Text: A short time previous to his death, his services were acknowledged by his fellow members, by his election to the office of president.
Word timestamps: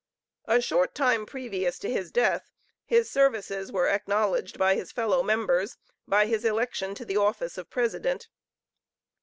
A 0.45 0.61
short 0.61 0.95
time 0.95 1.27
previous 1.27 1.77
to 1.77 1.87
his 1.87 2.09
death, 2.09 2.49
his 2.83 3.07
services 3.07 3.71
were 3.71 3.87
acknowledged 3.87 4.57
by 4.57 4.73
his 4.73 4.91
fellow 4.91 5.21
members, 5.21 5.77
by 6.07 6.25
his 6.25 6.43
election 6.43 6.95
to 6.95 7.05
the 7.05 7.17
office 7.17 7.55
of 7.55 7.69
president. 7.69 8.27